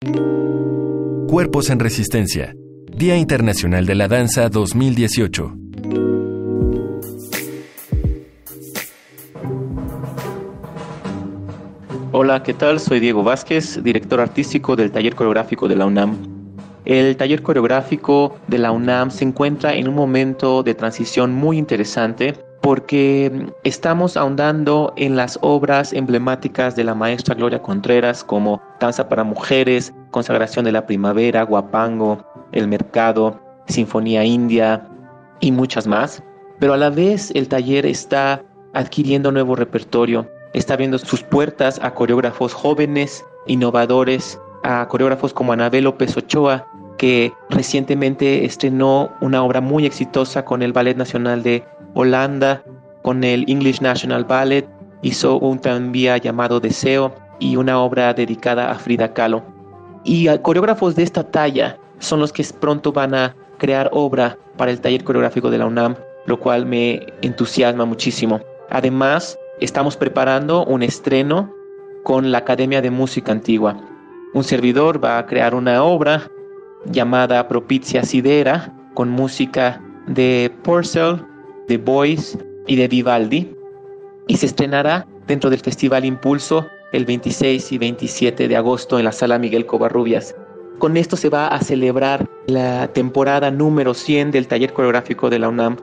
[0.00, 2.54] Cuerpos en Resistencia.
[2.86, 5.54] Día Internacional de la Danza 2018.
[12.12, 12.78] Hola, ¿qué tal?
[12.78, 16.27] Soy Diego Vázquez, director artístico del taller coreográfico de la UNAM.
[16.88, 22.34] El taller coreográfico de la UNAM se encuentra en un momento de transición muy interesante
[22.62, 29.22] porque estamos ahondando en las obras emblemáticas de la maestra Gloria Contreras como Danza para
[29.22, 34.88] Mujeres, Consagración de la Primavera, Guapango, El Mercado, Sinfonía India
[35.40, 36.22] y muchas más.
[36.58, 41.94] Pero a la vez el taller está adquiriendo nuevo repertorio está abriendo sus puertas a
[41.94, 46.66] coreógrafos jóvenes, innovadores, a coreógrafos como Anabel López Ochoa,
[46.98, 52.62] que recientemente estrenó una obra muy exitosa con el Ballet Nacional de Holanda,
[53.02, 54.68] con el English National Ballet,
[55.02, 59.42] hizo un tranvía llamado Deseo y una obra dedicada a Frida Kahlo.
[60.04, 64.80] Y coreógrafos de esta talla son los que pronto van a crear obra para el
[64.80, 65.94] taller coreográfico de la UNAM,
[66.26, 68.40] lo cual me entusiasma muchísimo.
[68.70, 71.52] Además, estamos preparando un estreno
[72.02, 73.76] con la Academia de Música Antigua.
[74.34, 76.30] Un servidor va a crear una obra
[76.90, 81.16] llamada Propicia Sidera con música de Purcell,
[81.68, 83.54] de Boyce y de Vivaldi
[84.26, 89.12] y se estrenará dentro del Festival Impulso el 26 y 27 de agosto en la
[89.12, 90.34] Sala Miguel Covarrubias.
[90.78, 95.48] Con esto se va a celebrar la temporada número 100 del taller coreográfico de la
[95.48, 95.76] UNAM.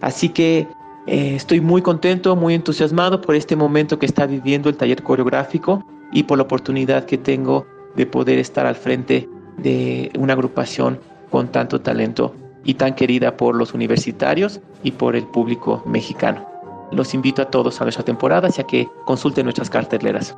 [0.00, 0.68] Así que
[1.06, 5.84] eh, estoy muy contento, muy entusiasmado por este momento que está viviendo el taller coreográfico
[6.12, 7.66] y por la oportunidad que tengo
[7.96, 11.00] de poder estar al frente de una agrupación
[11.30, 16.48] con tanto talento y tan querida por los universitarios y por el público mexicano.
[16.92, 20.36] Los invito a todos a nuestra temporada, ya que consulten nuestras carteleras.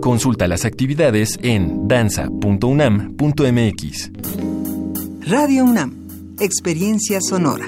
[0.00, 4.10] Consulta las actividades en danza.unam.mx.
[5.26, 6.06] Radio UNAM,
[6.38, 7.66] Experiencia Sonora.